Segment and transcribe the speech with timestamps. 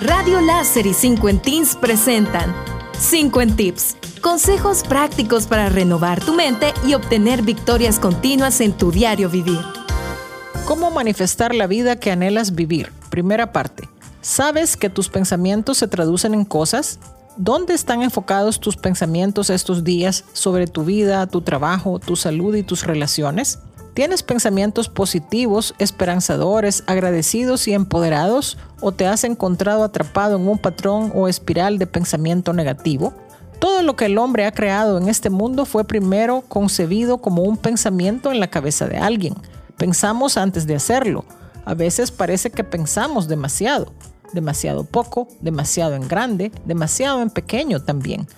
[0.00, 2.54] Radio Láser y 5 en Teens presentan
[2.98, 3.96] 5 en Tips.
[4.22, 9.60] Consejos prácticos para renovar tu mente y obtener victorias continuas en tu diario vivir.
[10.66, 12.90] ¿Cómo manifestar la vida que anhelas vivir?
[13.10, 13.90] Primera parte.
[14.22, 16.98] ¿Sabes que tus pensamientos se traducen en cosas?
[17.36, 22.62] ¿Dónde están enfocados tus pensamientos estos días sobre tu vida, tu trabajo, tu salud y
[22.62, 23.58] tus relaciones?
[23.94, 28.56] ¿Tienes pensamientos positivos, esperanzadores, agradecidos y empoderados?
[28.80, 33.12] ¿O te has encontrado atrapado en un patrón o espiral de pensamiento negativo?
[33.58, 37.56] Todo lo que el hombre ha creado en este mundo fue primero concebido como un
[37.56, 39.34] pensamiento en la cabeza de alguien.
[39.76, 41.24] Pensamos antes de hacerlo.
[41.64, 43.92] A veces parece que pensamos demasiado.
[44.32, 48.28] Demasiado poco, demasiado en grande, demasiado en pequeño también.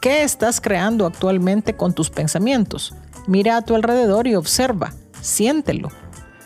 [0.00, 2.94] ¿Qué estás creando actualmente con tus pensamientos?
[3.26, 5.90] Mira a tu alrededor y observa, siéntelo.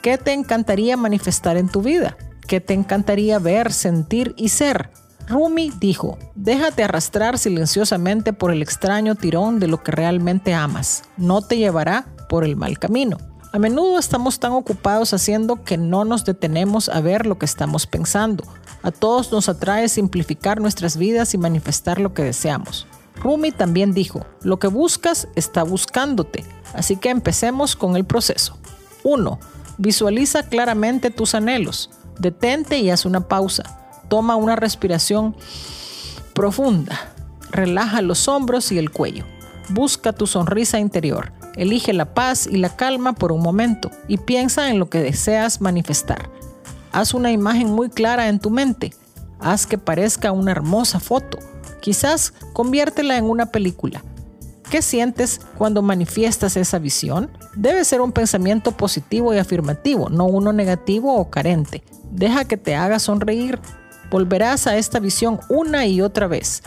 [0.03, 2.17] ¿Qué te encantaría manifestar en tu vida?
[2.47, 4.91] ¿Qué te encantaría ver, sentir y ser?
[5.29, 11.03] Rumi dijo, déjate arrastrar silenciosamente por el extraño tirón de lo que realmente amas.
[11.17, 13.17] No te llevará por el mal camino.
[13.53, 17.87] A menudo estamos tan ocupados haciendo que no nos detenemos a ver lo que estamos
[17.87, 18.45] pensando.
[18.83, 22.87] A todos nos atrae simplificar nuestras vidas y manifestar lo que deseamos.
[23.27, 26.45] Rumi también dijo, lo que buscas está buscándote.
[26.75, 28.57] Así que empecemos con el proceso.
[29.03, 29.41] 1.
[29.79, 31.91] Visualiza claramente tus anhelos.
[32.21, 33.81] Detente y haz una pausa.
[34.09, 35.35] Toma una respiración
[36.35, 37.13] profunda.
[37.51, 39.25] Relaja los hombros y el cuello.
[39.71, 41.33] Busca tu sonrisa interior.
[41.57, 45.61] Elige la paz y la calma por un momento y piensa en lo que deseas
[45.61, 46.31] manifestar.
[46.93, 48.93] Haz una imagen muy clara en tu mente.
[49.41, 51.39] Haz que parezca una hermosa foto.
[51.81, 54.03] Quizás conviértela en una película.
[54.71, 57.31] ¿Qué sientes cuando manifiestas esa visión?
[57.55, 61.85] Debe ser un pensamiento positivo y afirmativo, no uno negativo o carente.
[62.11, 63.61] Deja que te haga sonreír.
[64.11, 66.63] Volverás a esta visión una y otra vez.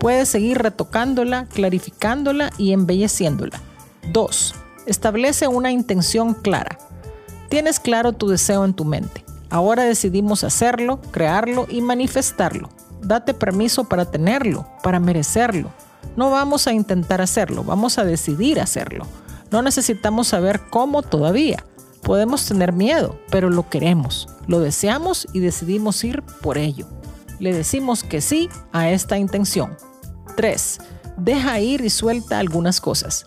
[0.00, 3.60] Puedes seguir retocándola, clarificándola y embelleciéndola.
[4.12, 4.54] 2.
[4.86, 6.78] Establece una intención clara.
[7.48, 9.23] Tienes claro tu deseo en tu mente.
[9.54, 12.70] Ahora decidimos hacerlo, crearlo y manifestarlo.
[13.02, 15.70] Date permiso para tenerlo, para merecerlo,
[16.16, 19.06] no vamos a intentar hacerlo, vamos a decidir hacerlo.
[19.52, 21.64] No necesitamos saber cómo todavía.
[22.02, 26.88] Podemos tener miedo, pero lo queremos, lo deseamos y decidimos ir por ello.
[27.38, 29.76] Le decimos que sí a esta intención.
[30.36, 30.80] 3.
[31.16, 33.24] Deja ir y suelta algunas cosas.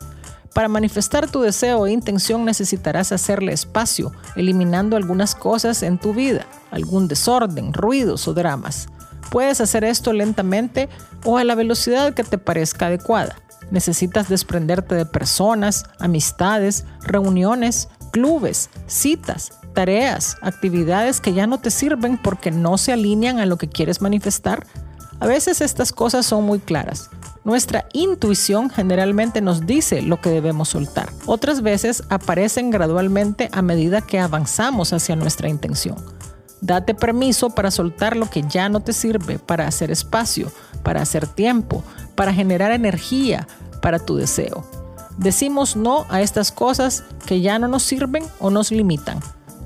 [0.53, 6.47] Para manifestar tu deseo e intención necesitarás hacerle espacio, eliminando algunas cosas en tu vida,
[6.71, 8.87] algún desorden, ruidos o dramas.
[9.29, 10.89] Puedes hacer esto lentamente
[11.25, 13.35] o a la velocidad que te parezca adecuada.
[13.71, 22.17] Necesitas desprenderte de personas, amistades, reuniones, clubes, citas, tareas, actividades que ya no te sirven
[22.17, 24.65] porque no se alinean a lo que quieres manifestar.
[25.19, 27.09] A veces estas cosas son muy claras.
[27.47, 31.13] Nuestra intuición generalmente nos dice lo que debemos soltar.
[31.25, 35.95] Otras veces aparecen gradualmente a medida que avanzamos hacia nuestra intención.
[36.59, 40.51] Date permiso para soltar lo que ya no te sirve, para hacer espacio,
[40.83, 41.85] para hacer tiempo,
[42.15, 43.47] para generar energía
[43.81, 44.65] para tu deseo.
[45.17, 49.21] Decimos no a estas cosas que ya no nos sirven o nos limitan.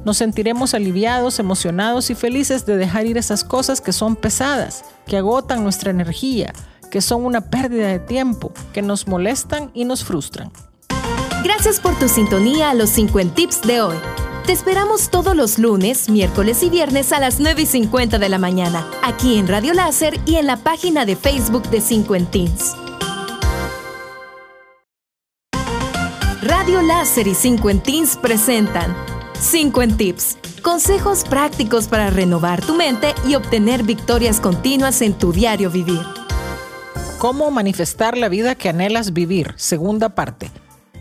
[0.05, 5.17] Nos sentiremos aliviados, emocionados y felices de dejar ir esas cosas que son pesadas, que
[5.17, 6.53] agotan nuestra energía,
[6.91, 10.51] que son una pérdida de tiempo, que nos molestan y nos frustran.
[11.43, 13.95] Gracias por tu sintonía a los 50 tips de hoy.
[14.45, 18.37] Te esperamos todos los lunes, miércoles y viernes a las 9 y 50 de la
[18.37, 22.75] mañana, aquí en Radio Láser y en la página de Facebook de 5 en Teens.
[26.41, 28.95] Radio Láser y 5 en Teens presentan
[29.39, 30.37] 5 en Tips.
[30.61, 36.20] Consejos prácticos para renovar tu mente y obtener victorias continuas en tu diario vivir.
[37.17, 39.53] ¿Cómo manifestar la vida que anhelas vivir?
[39.57, 40.49] Segunda parte.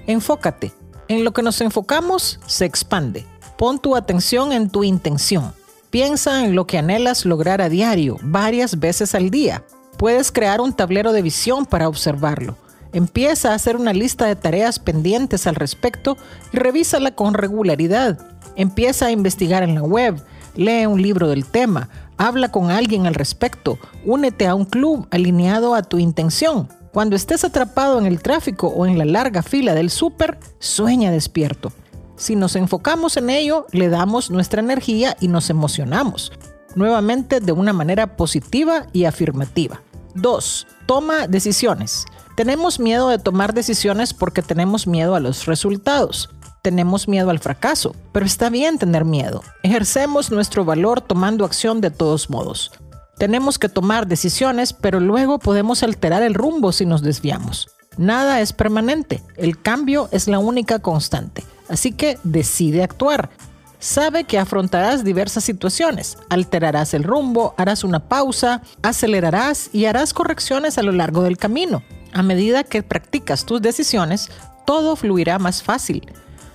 [0.07, 0.73] Enfócate.
[1.09, 3.27] En lo que nos enfocamos se expande.
[3.57, 5.53] Pon tu atención en tu intención.
[5.91, 9.65] Piensa en lo que anhelas lograr a diario, varias veces al día.
[9.99, 12.57] Puedes crear un tablero de visión para observarlo.
[12.93, 16.17] Empieza a hacer una lista de tareas pendientes al respecto
[16.53, 18.19] y revísala con regularidad.
[18.57, 20.23] Empieza a investigar en la web,
[20.55, 21.89] lee un libro del tema,
[22.21, 26.69] habla con alguien al respecto, únete a un club alineado a tu intención.
[26.93, 31.73] Cuando estés atrapado en el tráfico o en la larga fila del súper, sueña despierto.
[32.17, 36.31] Si nos enfocamos en ello, le damos nuestra energía y nos emocionamos,
[36.75, 39.81] nuevamente de una manera positiva y afirmativa.
[40.15, 40.67] 2.
[40.85, 42.05] Toma decisiones.
[42.37, 46.29] Tenemos miedo de tomar decisiones porque tenemos miedo a los resultados.
[46.63, 49.43] Tenemos miedo al fracaso, pero está bien tener miedo.
[49.63, 52.71] Ejercemos nuestro valor tomando acción de todos modos.
[53.17, 57.71] Tenemos que tomar decisiones, pero luego podemos alterar el rumbo si nos desviamos.
[57.97, 61.45] Nada es permanente, el cambio es la única constante.
[61.69, 63.31] Así que decide actuar.
[63.79, 70.77] Sabe que afrontarás diversas situaciones, alterarás el rumbo, harás una pausa, acelerarás y harás correcciones
[70.77, 71.83] a lo largo del camino.
[72.13, 74.31] A medida que practicas tus decisiones,
[74.67, 76.13] todo fluirá más fácil.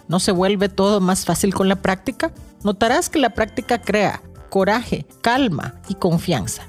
[0.08, 2.32] ¿No se vuelve todo más fácil con la práctica?
[2.64, 6.64] Notarás que la práctica crea coraje, calma y confianza.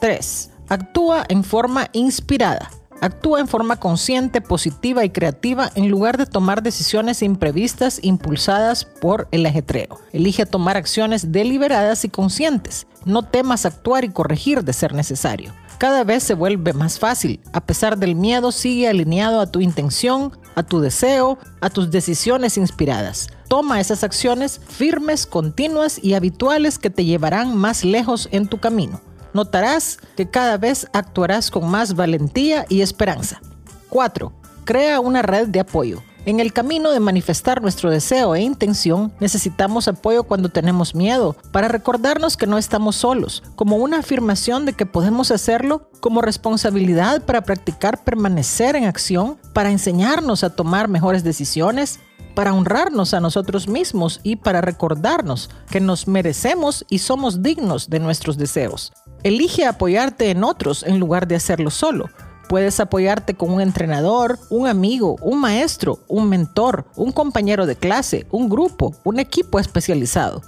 [0.00, 0.50] 3.
[0.68, 2.70] Actúa en forma inspirada.
[3.00, 9.26] Actúa en forma consciente, positiva y creativa en lugar de tomar decisiones imprevistas impulsadas por
[9.30, 9.98] el ajetreo.
[10.12, 12.86] Elige tomar acciones deliberadas y conscientes.
[13.06, 15.54] No temas actuar y corregir de ser necesario.
[15.78, 17.40] Cada vez se vuelve más fácil.
[17.54, 22.56] A pesar del miedo, sigue alineado a tu intención, a tu deseo, a tus decisiones
[22.56, 23.28] inspiradas.
[23.48, 29.00] Toma esas acciones firmes, continuas y habituales que te llevarán más lejos en tu camino
[29.32, 33.40] notarás que cada vez actuarás con más valentía y esperanza.
[33.88, 34.32] 4.
[34.64, 36.02] Crea una red de apoyo.
[36.26, 41.68] En el camino de manifestar nuestro deseo e intención, necesitamos apoyo cuando tenemos miedo, para
[41.68, 47.40] recordarnos que no estamos solos, como una afirmación de que podemos hacerlo, como responsabilidad para
[47.40, 52.00] practicar permanecer en acción, para enseñarnos a tomar mejores decisiones,
[52.34, 57.98] para honrarnos a nosotros mismos y para recordarnos que nos merecemos y somos dignos de
[57.98, 58.92] nuestros deseos.
[59.22, 62.10] Elige apoyarte en otros en lugar de hacerlo solo.
[62.50, 68.26] Puedes apoyarte con un entrenador, un amigo, un maestro, un mentor, un compañero de clase,
[68.32, 70.42] un grupo, un equipo especializado.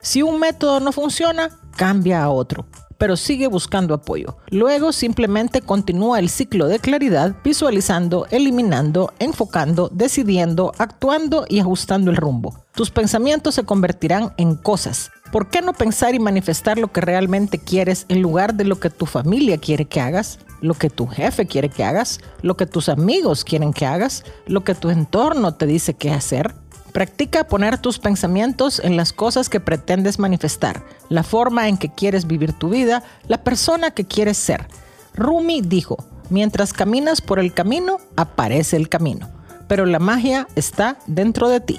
[0.00, 2.64] Si un método no funciona, cambia a otro,
[2.98, 4.36] pero sigue buscando apoyo.
[4.50, 12.16] Luego simplemente continúa el ciclo de claridad visualizando, eliminando, enfocando, decidiendo, actuando y ajustando el
[12.16, 12.64] rumbo.
[12.74, 17.58] Tus pensamientos se convertirán en cosas ¿Por qué no pensar y manifestar lo que realmente
[17.58, 21.46] quieres en lugar de lo que tu familia quiere que hagas, lo que tu jefe
[21.46, 25.66] quiere que hagas, lo que tus amigos quieren que hagas, lo que tu entorno te
[25.66, 26.54] dice que hacer?
[26.92, 32.26] Practica poner tus pensamientos en las cosas que pretendes manifestar, la forma en que quieres
[32.26, 34.66] vivir tu vida, la persona que quieres ser.
[35.14, 35.98] Rumi dijo,
[36.30, 39.28] mientras caminas por el camino, aparece el camino,
[39.68, 41.78] pero la magia está dentro de ti.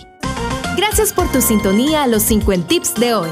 [0.77, 3.29] Gracias por tu sintonía a los 50 tips de hoy.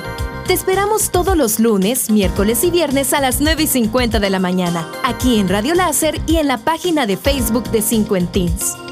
[0.47, 4.39] Te esperamos todos los lunes, miércoles y viernes a las 9 y 50 de la
[4.39, 8.87] mañana, aquí en Radio Láser y en la página de Facebook de 50 Teens.